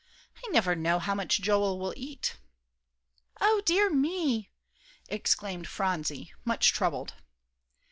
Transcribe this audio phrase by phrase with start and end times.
[0.37, 2.37] I never know how much Joel will eat."
[3.39, 4.49] "O dear me!"
[5.07, 7.13] exclaimed Phronsie, much troubled.